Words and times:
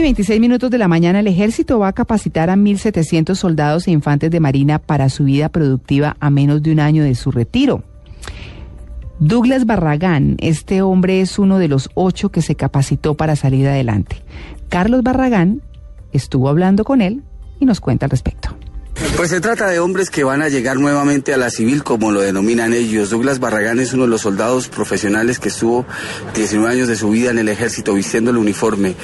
Y 0.00 0.02
26 0.02 0.40
minutos 0.40 0.70
de 0.70 0.78
la 0.78 0.88
mañana, 0.88 1.20
el 1.20 1.26
ejército 1.26 1.78
va 1.78 1.88
a 1.88 1.92
capacitar 1.92 2.48
a 2.48 2.56
1.700 2.56 3.34
soldados 3.34 3.86
e 3.86 3.90
infantes 3.90 4.30
de 4.30 4.40
marina 4.40 4.78
para 4.78 5.10
su 5.10 5.24
vida 5.24 5.50
productiva 5.50 6.16
a 6.20 6.30
menos 6.30 6.62
de 6.62 6.72
un 6.72 6.80
año 6.80 7.04
de 7.04 7.14
su 7.14 7.30
retiro. 7.30 7.84
Douglas 9.18 9.66
Barragán, 9.66 10.36
este 10.40 10.80
hombre 10.80 11.20
es 11.20 11.38
uno 11.38 11.58
de 11.58 11.68
los 11.68 11.90
ocho 11.94 12.30
que 12.30 12.40
se 12.40 12.54
capacitó 12.54 13.14
para 13.14 13.36
salir 13.36 13.68
adelante. 13.68 14.16
Carlos 14.70 15.02
Barragán 15.02 15.60
estuvo 16.12 16.48
hablando 16.48 16.84
con 16.84 17.02
él 17.02 17.22
y 17.58 17.66
nos 17.66 17.80
cuenta 17.80 18.06
al 18.06 18.10
respecto. 18.10 18.56
Pues 19.20 19.28
se 19.28 19.42
trata 19.42 19.66
de 19.66 19.80
hombres 19.80 20.08
que 20.08 20.24
van 20.24 20.40
a 20.40 20.48
llegar 20.48 20.78
nuevamente 20.78 21.34
a 21.34 21.36
la 21.36 21.50
civil, 21.50 21.84
como 21.84 22.10
lo 22.10 22.22
denominan 22.22 22.72
ellos. 22.72 23.10
Douglas 23.10 23.38
Barragán 23.38 23.78
es 23.78 23.92
uno 23.92 24.04
de 24.04 24.08
los 24.08 24.22
soldados 24.22 24.68
profesionales 24.68 25.38
que 25.38 25.50
estuvo 25.50 25.84
19 26.34 26.72
años 26.72 26.88
de 26.88 26.96
su 26.96 27.10
vida 27.10 27.30
en 27.30 27.38
el 27.38 27.50
ejército 27.50 27.92
vistiendo 27.92 28.30
el 28.30 28.38
uniforme. 28.38 28.94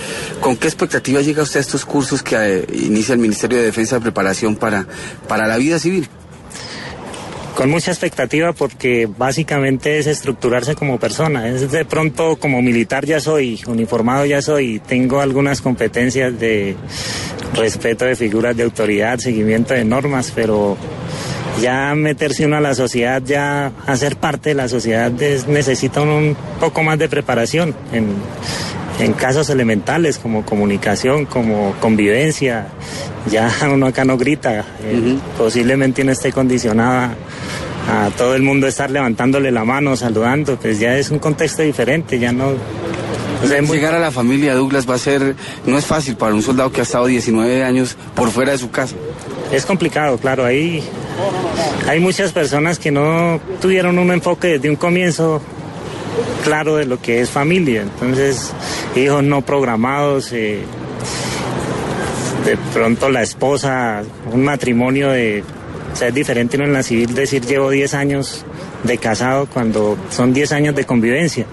¿Con 0.41 0.57
qué 0.57 0.69
expectativa 0.69 1.21
llega 1.21 1.43
usted 1.43 1.59
a 1.59 1.61
estos 1.61 1.85
cursos 1.85 2.23
que 2.23 2.35
eh, 2.35 2.67
inicia 2.73 3.13
el 3.13 3.19
Ministerio 3.19 3.59
de 3.59 3.65
Defensa 3.65 3.97
de 3.97 4.01
preparación 4.01 4.57
para, 4.57 4.87
para 5.29 5.47
la 5.47 5.59
vida 5.59 5.79
civil? 5.79 6.09
Con 7.57 7.71
mucha 7.71 7.91
expectativa 7.91 8.53
porque 8.53 9.09
básicamente 9.17 9.99
es 9.99 10.07
estructurarse 10.07 10.77
como 10.77 11.01
persona. 11.01 11.49
Es 11.49 11.73
de 11.73 11.87
pronto 11.87 12.37
como 12.37 12.61
militar 12.61 13.07
ya 13.07 13.19
soy, 13.19 13.61
uniformado 13.67 14.27
ya 14.27 14.43
soy, 14.43 14.79
tengo 14.79 15.21
algunas 15.21 15.63
competencias 15.63 16.39
de 16.39 16.77
respeto 17.55 18.05
de 18.05 18.15
figuras 18.15 18.57
de 18.57 18.63
autoridad, 18.63 19.19
seguimiento 19.19 19.73
de 19.73 19.87
normas, 19.87 20.33
pero 20.35 20.77
ya 21.63 21.95
meterse 21.95 22.45
uno 22.45 22.57
a 22.57 22.61
la 22.61 22.75
sociedad, 22.75 23.23
ya 23.25 23.73
hacer 23.87 24.17
parte 24.17 24.51
de 24.51 24.55
la 24.55 24.69
sociedad 24.69 25.11
necesita 25.11 26.03
un 26.03 26.37
poco 26.61 26.83
más 26.83 26.99
de 26.99 27.09
preparación 27.09 27.75
en 28.99 29.13
casos 29.13 29.51
elementales 29.51 30.19
como 30.19 30.45
comunicación, 30.45 31.27
como 31.27 31.75
convivencia. 31.81 32.69
Ya 33.31 33.51
uno 33.73 33.87
acá 33.87 34.05
no 34.05 34.17
grita, 34.17 34.65
eh, 34.83 35.17
posiblemente 35.37 36.05
no 36.05 36.13
esté 36.13 36.33
condicionada 36.33 37.15
a 37.89 38.11
todo 38.17 38.35
el 38.35 38.43
mundo 38.43 38.67
estar 38.67 38.91
levantándole 38.91 39.51
la 39.51 39.65
mano, 39.65 39.97
saludando, 39.97 40.57
pues 40.57 40.79
ya 40.79 40.97
es 40.97 41.11
un 41.11 41.19
contexto 41.19 41.63
diferente, 41.63 42.19
ya 42.19 42.33
no... 42.33 42.53
Llegar 43.47 43.95
a 43.95 43.99
la 43.99 44.11
familia 44.11 44.55
Douglas 44.55 44.89
va 44.89 44.95
a 44.95 44.99
ser, 44.99 45.37
no 45.67 45.79
es 45.79 45.85
fácil 45.85 46.17
para 46.17 46.35
un 46.35 46.43
soldado 46.43 46.73
que 46.73 46.81
ha 46.81 46.83
estado 46.83 47.07
19 47.07 47.63
años 47.63 47.97
por 48.15 48.31
fuera 48.31 48.53
de 48.53 48.59
su 48.59 48.71
casa. 48.71 48.97
Es 49.53 49.65
complicado, 49.67 50.19
claro, 50.19 50.45
ahí 50.45 50.83
hay 51.87 52.01
muchas 52.01 52.33
personas 52.33 52.79
que 52.79 52.91
no 52.91 53.41
tuvieron 53.61 53.99
un 53.99 54.11
enfoque 54.11 54.49
desde 54.49 54.69
un 54.69 54.77
comienzo 54.77 55.41
claro 56.45 56.77
de 56.77 56.87
lo 56.87 57.01
que 57.01 57.21
es 57.21 57.31
familia, 57.31 57.83
entonces 57.83 58.53
hijos 58.97 59.23
no 59.23 59.43
programados, 59.43 60.33
eh, 60.33 60.61
de 62.45 62.57
pronto 62.73 63.09
la 63.09 63.23
esposa, 63.23 64.03
un 64.33 64.45
matrimonio 64.45 65.11
de 65.11 65.43
o 65.97 65.99
sea, 65.99 66.09
es 66.09 66.15
diferente 66.15 66.57
uno 66.57 66.67
en 66.67 66.75
la 66.75 66.83
civil 66.83 67.15
decir 67.15 67.43
llevo 67.47 67.71
10 67.71 67.95
años 67.95 68.45
de 68.85 68.99
casado 68.99 69.47
cuando 69.47 69.97
son 70.11 70.35
10 70.35 70.53
años 70.53 70.75
de 70.75 70.85
convivencia. 70.85 71.47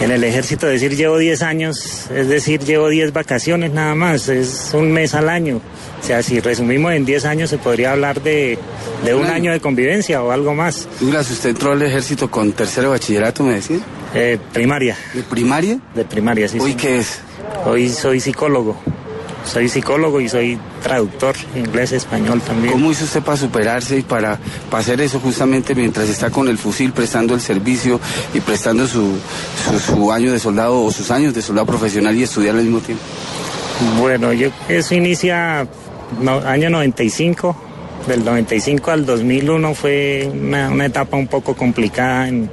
En 0.00 0.12
el 0.12 0.22
ejército 0.22 0.68
decir 0.68 0.94
llevo 0.94 1.18
10 1.18 1.42
años, 1.42 2.08
es 2.14 2.28
decir, 2.28 2.60
llevo 2.60 2.88
10 2.88 3.12
vacaciones 3.12 3.72
nada 3.72 3.96
más, 3.96 4.28
es 4.28 4.70
un 4.74 4.92
mes 4.92 5.12
al 5.14 5.28
año. 5.28 5.60
O 6.00 6.06
sea, 6.06 6.22
si 6.22 6.38
resumimos 6.38 6.92
en 6.92 7.04
10 7.04 7.24
años 7.24 7.50
se 7.50 7.58
podría 7.58 7.90
hablar 7.90 8.22
de, 8.22 8.56
de 9.04 9.14
un 9.16 9.26
año 9.26 9.50
de 9.50 9.58
convivencia 9.58 10.22
o 10.22 10.30
algo 10.30 10.54
más. 10.54 10.86
Douglas, 11.00 11.28
¿usted 11.28 11.50
entró 11.50 11.72
al 11.72 11.82
ejército 11.82 12.30
con 12.30 12.52
tercero 12.52 12.90
bachillerato, 12.90 13.42
me 13.42 13.54
decía? 13.54 13.80
Eh, 14.14 14.38
primaria. 14.52 14.96
¿De 15.12 15.22
primaria? 15.22 15.78
De 15.94 16.04
primaria, 16.04 16.48
sí. 16.48 16.58
¿Hoy 16.58 16.74
qué 16.74 16.98
es? 16.98 17.20
Hoy 17.64 17.88
soy 17.90 18.20
psicólogo. 18.20 18.76
Soy 19.44 19.68
psicólogo 19.68 20.20
y 20.20 20.28
soy 20.28 20.58
traductor 20.82 21.34
inglés-español 21.54 22.40
también. 22.42 22.72
¿Cómo 22.72 22.90
hizo 22.90 23.04
usted 23.04 23.22
para 23.22 23.36
superarse 23.36 23.98
y 23.98 24.02
para, 24.02 24.38
para, 24.70 24.82
hacer 24.82 25.00
eso 25.00 25.20
justamente 25.20 25.74
mientras 25.74 26.08
está 26.08 26.30
con 26.30 26.48
el 26.48 26.58
fusil 26.58 26.92
prestando 26.92 27.34
el 27.34 27.40
servicio 27.40 27.98
y 28.34 28.40
prestando 28.40 28.86
su, 28.86 29.16
su, 29.86 30.12
año 30.12 30.32
de 30.32 30.38
soldado 30.38 30.82
o 30.82 30.90
sus 30.90 31.10
años 31.10 31.34
de 31.34 31.40
soldado 31.40 31.66
profesional 31.66 32.14
y 32.16 32.24
estudiar 32.24 32.56
al 32.56 32.62
mismo 32.62 32.80
tiempo? 32.80 33.02
Bueno, 33.98 34.32
yo, 34.32 34.50
eso 34.68 34.94
inicia 34.94 35.66
no, 36.20 36.38
año 36.38 36.68
95. 36.68 37.64
Del 38.06 38.24
95 38.24 38.90
al 38.90 39.04
2001 39.04 39.74
fue 39.74 40.30
una, 40.32 40.70
una 40.70 40.86
etapa 40.86 41.16
un 41.16 41.26
poco 41.26 41.54
complicada 41.54 42.28
en, 42.28 42.50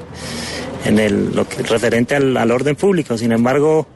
en 0.85 0.99
el, 0.99 1.35
lo 1.35 1.47
que, 1.47 1.63
referente 1.63 2.15
al, 2.15 2.51
orden 2.51 2.75
público. 2.75 3.17
Sin 3.17 3.31
embargo, 3.31 3.87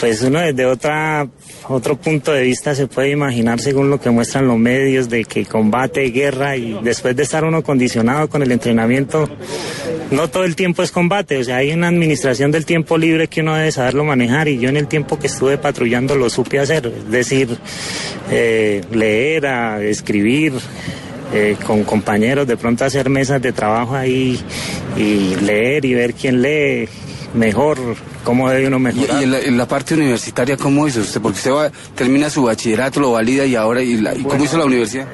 pues 0.00 0.22
uno 0.22 0.40
desde 0.40 0.66
otra 0.66 1.28
otro 1.68 1.96
punto 1.96 2.32
de 2.32 2.42
vista 2.42 2.74
se 2.74 2.86
puede 2.86 3.10
imaginar 3.10 3.60
según 3.60 3.90
lo 3.90 4.00
que 4.00 4.10
muestran 4.10 4.46
los 4.46 4.58
medios 4.58 5.08
de 5.10 5.24
que 5.24 5.44
combate, 5.44 6.10
guerra 6.10 6.56
y 6.56 6.78
después 6.82 7.14
de 7.14 7.22
estar 7.22 7.44
uno 7.44 7.62
condicionado 7.62 8.28
con 8.28 8.42
el 8.42 8.52
entrenamiento, 8.52 9.28
no 10.10 10.28
todo 10.28 10.44
el 10.44 10.56
tiempo 10.56 10.82
es 10.82 10.90
combate, 10.90 11.36
o 11.36 11.44
sea, 11.44 11.56
hay 11.56 11.72
una 11.72 11.88
administración 11.88 12.50
del 12.50 12.64
tiempo 12.64 12.96
libre 12.96 13.28
que 13.28 13.42
uno 13.42 13.54
debe 13.54 13.70
saberlo 13.70 14.04
manejar 14.04 14.48
y 14.48 14.58
yo 14.58 14.70
en 14.70 14.78
el 14.78 14.88
tiempo 14.88 15.18
que 15.18 15.26
estuve 15.26 15.58
patrullando 15.58 16.16
lo 16.16 16.30
supe 16.30 16.58
hacer, 16.58 16.86
es 16.86 17.10
decir, 17.10 17.58
eh, 18.30 18.80
leer, 18.90 19.46
a 19.46 19.82
escribir, 19.82 20.54
eh, 21.32 21.56
con 21.66 21.84
compañeros, 21.84 22.46
de 22.46 22.56
pronto 22.56 22.84
hacer 22.84 23.10
mesas 23.10 23.42
de 23.42 23.52
trabajo 23.52 23.94
ahí 23.94 24.40
y 24.96 25.34
leer 25.36 25.84
y 25.84 25.94
ver 25.94 26.14
quién 26.14 26.40
lee 26.40 26.88
mejor, 27.34 27.78
cómo 28.24 28.48
debe 28.48 28.68
uno 28.68 28.78
mejorar. 28.78 29.20
¿Y, 29.20 29.24
en, 29.24 29.58
la, 29.58 29.68
parte 29.68 29.94
universitaria 29.94 30.56
cómo 30.56 30.88
hizo 30.88 31.00
usted? 31.00 31.20
Porque 31.20 31.36
usted 31.36 31.52
va, 31.52 31.70
termina 31.94 32.30
su 32.30 32.44
bachillerato, 32.44 33.00
lo 33.00 33.12
valida 33.12 33.44
y 33.44 33.54
ahora, 33.56 33.82
¿y, 33.82 34.02
cómo 34.22 34.42
hizo 34.42 34.56
la 34.56 34.64
universidad? 34.64 35.06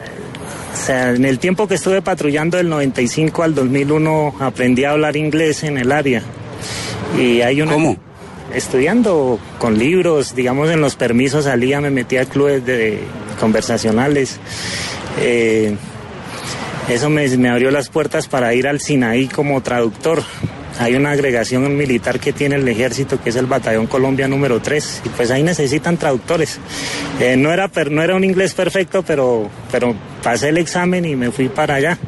O 0.72 0.86
sea, 0.86 1.10
en 1.10 1.24
el 1.24 1.38
tiempo 1.38 1.66
que 1.68 1.74
estuve 1.74 2.02
patrullando 2.02 2.56
del 2.56 2.68
95 2.68 3.42
al 3.42 3.54
2001 3.54 4.36
aprendí 4.40 4.84
a 4.84 4.90
hablar 4.90 5.16
inglés 5.16 5.62
en 5.64 5.78
el 5.78 5.92
área. 5.92 6.22
Y 7.18 7.40
hay 7.40 7.62
una... 7.62 7.72
¿Cómo? 7.72 7.96
Estudiando 8.52 9.38
con 9.58 9.78
libros, 9.78 10.36
digamos 10.36 10.70
en 10.70 10.80
los 10.80 10.94
permisos 10.94 11.44
salía, 11.44 11.80
me 11.80 11.90
metía 11.90 12.22
a 12.22 12.24
clubes 12.24 12.64
de 12.64 13.00
conversacionales. 13.40 14.38
Eh, 15.20 15.76
eso 16.88 17.10
me, 17.10 17.28
me 17.36 17.48
abrió 17.48 17.70
las 17.70 17.88
puertas 17.88 18.28
para 18.28 18.54
ir 18.54 18.66
al 18.66 18.80
Sinaí 18.80 19.28
como 19.28 19.60
traductor 19.62 20.22
hay 20.78 20.94
una 20.96 21.12
agregación 21.12 21.76
militar 21.76 22.18
que 22.18 22.32
tiene 22.32 22.56
el 22.56 22.66
ejército, 22.66 23.20
que 23.22 23.30
es 23.30 23.36
el 23.36 23.46
Batallón 23.46 23.86
Colombia 23.86 24.26
número 24.26 24.60
3, 24.60 25.02
y 25.04 25.08
pues 25.10 25.30
ahí 25.30 25.42
necesitan 25.42 25.96
traductores. 25.96 26.58
Eh, 27.20 27.36
no, 27.36 27.52
era 27.52 27.70
no 27.90 28.02
era 28.02 28.16
un 28.16 28.24
inglés 28.24 28.54
perfecto, 28.54 29.02
pero, 29.02 29.48
pero 29.70 29.94
pasé 30.22 30.48
el 30.48 30.58
examen 30.58 31.04
y 31.04 31.14
me 31.14 31.30
fui 31.30 31.48
para 31.48 31.76
allá. 31.76 31.98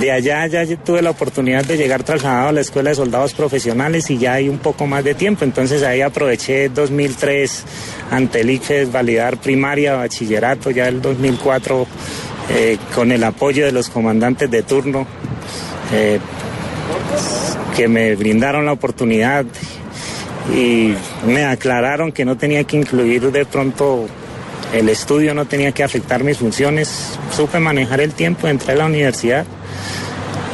De 0.00 0.10
allá 0.12 0.46
ya 0.46 0.64
tuve 0.76 1.02
la 1.02 1.10
oportunidad 1.10 1.64
de 1.64 1.76
llegar 1.76 2.04
trasladado 2.04 2.48
a 2.48 2.52
la 2.52 2.60
Escuela 2.60 2.90
de 2.90 2.96
Soldados 2.96 3.34
Profesionales 3.34 4.08
y 4.10 4.18
ya 4.18 4.34
hay 4.34 4.48
un 4.48 4.58
poco 4.58 4.86
más 4.86 5.02
de 5.02 5.14
tiempo. 5.14 5.44
Entonces 5.44 5.82
ahí 5.82 6.00
aproveché 6.00 6.68
2003 6.68 7.64
ante 8.12 8.40
el 8.40 8.50
ICFES 8.50 8.92
validar 8.92 9.38
primaria, 9.38 9.94
bachillerato, 9.94 10.70
ya 10.70 10.86
el 10.86 11.02
2004 11.02 11.86
eh, 12.50 12.78
con 12.94 13.12
el 13.12 13.24
apoyo 13.24 13.64
de 13.64 13.72
los 13.72 13.88
comandantes 13.88 14.50
de 14.50 14.62
turno. 14.62 15.06
Eh, 15.92 16.20
que 17.76 17.88
me 17.88 18.14
brindaron 18.16 18.66
la 18.66 18.72
oportunidad 18.72 19.44
y 20.54 20.94
me 21.26 21.44
aclararon 21.44 22.12
que 22.12 22.24
no 22.24 22.36
tenía 22.36 22.64
que 22.64 22.76
incluir 22.76 23.30
de 23.30 23.44
pronto 23.44 24.06
el 24.72 24.88
estudio, 24.88 25.34
no 25.34 25.46
tenía 25.46 25.72
que 25.72 25.82
afectar 25.82 26.24
mis 26.24 26.38
funciones. 26.38 27.18
Supe 27.34 27.58
manejar 27.60 28.00
el 28.00 28.12
tiempo, 28.12 28.48
entré 28.48 28.72
a 28.72 28.76
la 28.76 28.86
universidad 28.86 29.46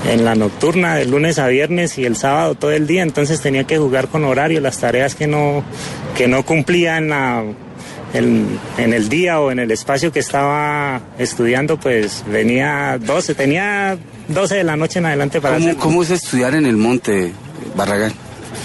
en 0.09 0.25
la 0.25 0.35
nocturna 0.35 0.95
de 0.95 1.05
lunes 1.07 1.39
a 1.39 1.49
viernes 1.49 1.99
y 1.99 2.05
el 2.05 2.17
sábado 2.17 2.55
todo 2.55 2.71
el 2.71 2.87
día, 2.87 3.03
entonces 3.03 3.41
tenía 3.41 3.65
que 3.65 3.79
jugar 3.79 4.07
con 4.09 4.25
horario, 4.25 4.61
las 4.61 4.79
tareas 4.79 5.17
que 5.17 5.27
no, 5.27 5.65
que 6.17 6.29
no 6.29 6.45
cumplía 6.45 6.99
en 6.99 7.09
la, 7.09 7.43
en, 8.15 8.59
en 8.79 8.93
el 8.93 9.09
día 9.09 9.41
o 9.41 9.51
en 9.51 9.59
el 9.59 9.71
espacio 9.71 10.13
que 10.13 10.21
estaba 10.21 11.01
estudiando, 11.19 11.79
pues 11.79 12.25
venía 12.31 12.99
12, 13.01 13.35
tenía 13.35 13.99
12 14.29 14.55
de 14.57 14.65
la 14.65 14.77
noche 14.77 14.99
en 15.01 15.07
adelante 15.07 15.41
para 15.41 15.57
¿Cómo, 15.59 15.77
cómo 15.77 16.03
es 16.03 16.11
estudiar 16.11 16.55
en 16.55 16.67
el 16.67 16.77
monte, 16.77 17.33
Barragán? 17.77 18.13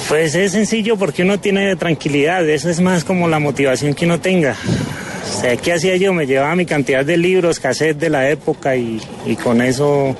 Pues 0.07 0.35
es 0.35 0.53
sencillo 0.53 0.97
porque 0.97 1.23
uno 1.23 1.39
tiene 1.39 1.75
tranquilidad, 1.75 2.47
eso 2.49 2.69
es 2.69 2.79
más 2.81 3.03
como 3.03 3.27
la 3.27 3.39
motivación 3.39 3.93
que 3.93 4.05
uno 4.05 4.19
tenga. 4.19 4.55
O 5.37 5.41
sea, 5.41 5.55
¿qué 5.57 5.73
hacía 5.73 5.95
yo? 5.97 6.13
Me 6.13 6.25
llevaba 6.25 6.55
mi 6.55 6.65
cantidad 6.65 7.05
de 7.05 7.17
libros, 7.17 7.59
cassettes 7.59 7.99
de 7.99 8.09
la 8.09 8.29
época 8.29 8.75
y, 8.75 8.99
y 9.25 9.35
con 9.35 9.61
eso 9.61 10.15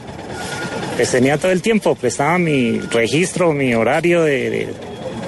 pues 0.95 1.09
tenía 1.09 1.37
todo 1.37 1.51
el 1.51 1.61
tiempo, 1.61 1.95
prestaba 1.95 2.37
mi 2.37 2.79
registro, 2.79 3.53
mi 3.53 3.73
horario 3.73 4.23
de, 4.23 4.49
de- 4.49 4.69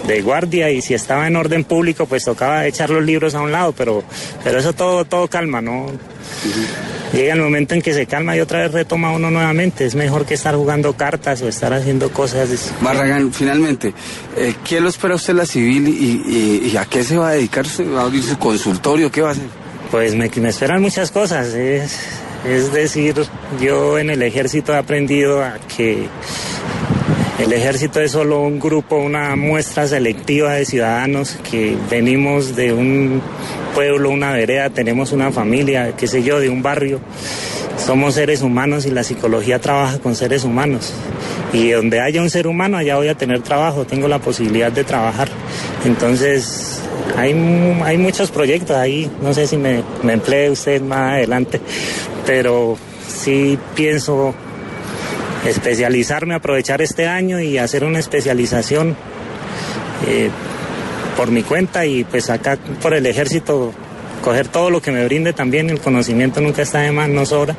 de 0.08 0.22
guardia 0.22 0.70
y 0.70 0.82
si 0.82 0.94
estaba 0.94 1.28
en 1.28 1.36
orden 1.36 1.64
público 1.64 2.06
pues 2.06 2.26
tocaba 2.26 2.66
echar 2.68 2.90
los 2.90 3.04
libros 3.04 3.36
a 3.36 3.42
un 3.42 3.52
lado, 3.52 3.74
pero, 3.78 4.04
pero 4.44 4.60
eso 4.60 4.74
todo, 4.74 5.06
todo 5.06 5.28
calma, 5.28 5.62
¿no? 5.62 5.88
Llega 7.14 7.34
el 7.36 7.42
momento 7.42 7.76
en 7.76 7.82
que 7.84 7.94
se 7.94 8.08
calma 8.08 8.36
y 8.36 8.40
otra 8.40 8.60
vez 8.64 8.72
retoma 8.72 9.12
uno 9.12 9.30
nuevamente. 9.30 9.86
Es 9.86 9.94
mejor 9.94 10.26
que 10.26 10.34
estar 10.34 10.56
jugando 10.56 10.94
cartas 10.94 11.42
o 11.44 11.48
estar 11.48 11.72
haciendo 11.72 12.12
cosas. 12.12 12.72
Barragán, 12.82 13.32
finalmente, 13.32 13.94
eh, 14.36 14.56
¿qué 14.68 14.82
lo 14.82 14.90
espera 14.90 15.14
usted 15.16 15.36
la 15.36 15.46
civil 15.46 15.88
y, 15.88 15.92
y- 16.66 16.72
y 16.74 16.78
a 16.78 16.86
qué 16.86 17.04
se 17.04 17.16
va 17.18 17.30
a 17.30 17.32
dedicar? 17.34 17.66
¿Usted 17.66 17.86
¿Va 17.94 18.02
a 18.02 18.06
abrir 18.06 18.24
su 18.24 18.38
consultorio? 18.40 19.12
¿Qué 19.12 19.22
va 19.22 19.30
a 19.30 19.32
hacer? 19.34 19.44
Pues 19.92 20.16
me, 20.16 20.28
me 20.38 20.50
esperan 20.50 20.82
muchas 20.82 21.12
cosas. 21.12 21.50
Es, 21.54 22.00
es 22.48 22.74
decir, 22.74 23.14
yo 23.62 24.00
en 24.00 24.10
el 24.10 24.24
ejército 24.24 24.74
he 24.74 24.78
aprendido 24.78 25.44
a 25.44 25.60
que 25.78 26.08
el 27.40 27.52
ejército 27.52 28.00
es 28.00 28.12
solo 28.12 28.42
un 28.42 28.60
grupo, 28.60 28.96
una 28.96 29.36
muestra 29.36 29.88
selectiva 29.88 30.54
de 30.54 30.66
ciudadanos 30.66 31.38
que 31.50 31.76
venimos 31.90 32.56
de 32.56 32.74
un 32.74 33.22
pueblo, 33.74 34.12
una 34.12 34.32
vereda, 34.32 34.70
tenemos 34.70 35.12
una 35.12 35.32
familia, 35.32 35.96
qué 35.98 36.06
sé 36.06 36.22
yo, 36.22 36.40
de 36.40 36.50
un 36.50 36.62
barrio. 36.62 37.00
Somos 37.78 38.14
seres 38.14 38.44
humanos 38.44 38.86
y 38.86 38.92
la 38.92 39.04
psicología 39.04 39.60
trabaja 39.60 39.98
con 40.00 40.16
seres 40.16 40.44
humanos. 40.44 40.94
Y 41.52 41.72
donde 41.72 42.00
haya 42.00 42.22
un 42.22 42.30
ser 42.30 42.46
humano, 42.46 42.78
allá 42.78 42.98
voy 42.98 43.08
a 43.08 43.16
tener 43.16 43.42
trabajo, 43.42 43.86
tengo 43.86 44.08
la 44.08 44.20
posibilidad 44.20 44.72
de 44.72 44.84
trabajar. 44.84 45.28
Entonces, 45.86 46.82
hay, 47.18 47.34
hay 47.84 47.98
muchos 47.98 48.30
proyectos 48.30 48.78
ahí, 48.78 49.10
no 49.22 49.34
sé 49.34 49.48
si 49.48 49.58
me, 49.58 49.84
me 50.04 50.14
emplee 50.14 50.52
usted 50.52 50.82
más 50.82 51.14
adelante, 51.14 51.60
pero 52.26 52.78
sí 53.08 53.58
pienso 53.76 54.34
especializarme, 55.48 56.34
aprovechar 56.36 56.82
este 56.82 57.08
año 57.08 57.40
y 57.40 57.58
hacer 57.58 57.84
una 57.84 58.00
especialización 58.00 58.96
eh, 60.08 60.30
por 61.18 61.32
mi 61.32 61.44
cuenta 61.44 61.86
y 61.86 62.04
pues 62.04 62.30
acá 62.30 62.58
por 62.82 62.94
el 62.94 63.06
ejército 63.06 63.74
coger 64.24 64.48
todo 64.48 64.70
lo 64.70 64.82
que 64.82 64.92
me 64.92 65.04
brinde 65.06 65.34
también, 65.34 65.70
el 65.70 65.80
conocimiento 65.82 66.40
nunca 66.40 66.62
está 66.62 66.80
de 66.80 66.92
más, 66.94 67.10
no 67.10 67.26
sobra, 67.26 67.58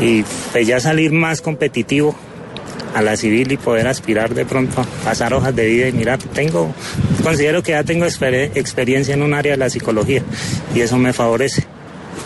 y 0.00 0.24
pues 0.50 0.66
ya 0.66 0.80
salir 0.80 1.12
más 1.12 1.42
competitivo 1.42 2.16
a 2.94 3.02
la 3.02 3.16
civil 3.16 3.52
y 3.52 3.56
poder 3.58 3.86
aspirar 3.86 4.34
de 4.34 4.46
pronto 4.46 4.80
a 4.80 4.84
pasar 5.04 5.34
hojas 5.34 5.54
de 5.54 5.66
vida 5.66 5.88
y 5.88 5.92
mirar, 5.92 6.18
tengo, 6.18 6.74
considero 7.22 7.62
que 7.62 7.72
ya 7.72 7.84
tengo 7.84 8.06
exper- 8.06 8.50
experiencia 8.54 9.12
en 9.14 9.22
un 9.22 9.34
área 9.34 9.52
de 9.52 9.58
la 9.58 9.68
psicología 9.68 10.22
y 10.74 10.80
eso 10.80 10.96
me 10.96 11.12
favorece. 11.12 11.64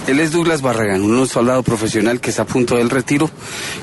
Él 0.06 0.20
es 0.20 0.32
Douglas 0.32 0.60
Barragán, 0.60 1.00
un 1.00 1.26
soldado 1.26 1.62
profesional 1.62 2.20
que 2.20 2.28
está 2.28 2.42
a 2.42 2.46
punto 2.46 2.76
del 2.76 2.90
retiro, 2.90 3.30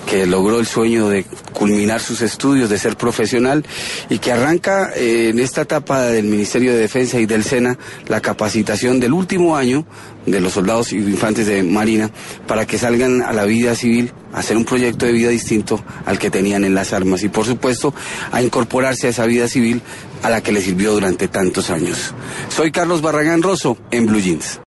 que 0.05 0.27
logró 0.27 0.59
el 0.59 0.67
sueño 0.67 1.09
de 1.09 1.25
culminar 1.51 1.99
sus 1.99 2.21
estudios, 2.21 2.69
de 2.69 2.77
ser 2.77 2.95
profesional 2.95 3.65
y 4.07 4.19
que 4.19 4.31
arranca 4.31 4.91
eh, 4.95 5.29
en 5.29 5.39
esta 5.39 5.61
etapa 5.61 6.03
del 6.03 6.25
Ministerio 6.25 6.73
de 6.73 6.77
Defensa 6.77 7.19
y 7.19 7.25
del 7.25 7.43
SENA 7.43 7.75
la 8.07 8.21
capacitación 8.21 8.99
del 8.99 9.13
último 9.13 9.55
año 9.57 9.83
de 10.27 10.39
los 10.39 10.53
soldados 10.53 10.93
y 10.93 10.97
infantes 10.97 11.47
de 11.47 11.63
Marina 11.63 12.11
para 12.45 12.67
que 12.67 12.77
salgan 12.77 13.23
a 13.23 13.33
la 13.33 13.45
vida 13.45 13.73
civil 13.73 14.13
a 14.31 14.39
hacer 14.39 14.57
un 14.57 14.65
proyecto 14.65 15.07
de 15.07 15.13
vida 15.13 15.29
distinto 15.29 15.83
al 16.05 16.19
que 16.19 16.29
tenían 16.29 16.63
en 16.63 16.75
las 16.75 16.93
armas 16.93 17.23
y 17.23 17.29
por 17.29 17.47
supuesto 17.47 17.95
a 18.31 18.43
incorporarse 18.43 19.07
a 19.07 19.09
esa 19.09 19.25
vida 19.25 19.47
civil 19.47 19.81
a 20.21 20.29
la 20.29 20.41
que 20.41 20.51
le 20.51 20.61
sirvió 20.61 20.93
durante 20.93 21.27
tantos 21.27 21.71
años. 21.71 22.13
Soy 22.49 22.71
Carlos 22.71 23.01
Barragán 23.01 23.41
Rosso 23.41 23.75
en 23.89 24.05
Blue 24.05 24.19
Jeans. 24.19 24.59